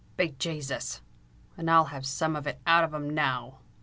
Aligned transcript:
"Be 0.17 0.29
Jasus! 0.29 0.99
and 1.55 1.69
I'll 1.69 1.85
have 1.93 2.07
some 2.07 2.35
of 2.35 2.47
it 2.47 2.59
out 2.65 2.83
of 2.83 2.91
'em 2.91 3.07
now!" 3.11 3.59